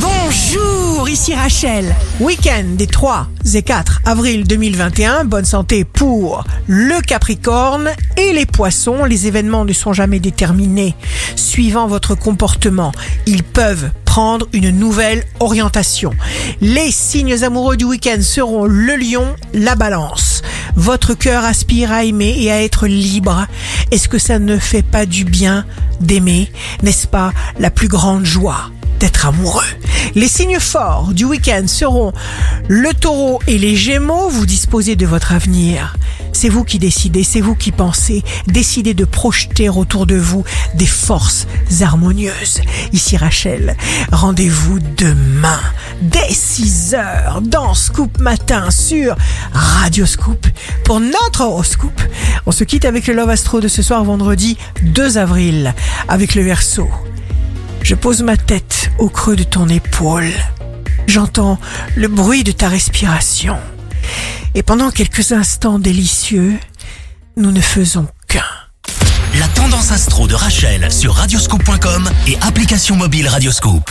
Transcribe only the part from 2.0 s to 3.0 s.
Week-end des